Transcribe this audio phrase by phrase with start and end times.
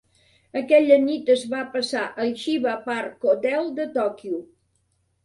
[0.59, 4.41] Aquella nit es va passar al Shiba Park Hotel de Tòquio.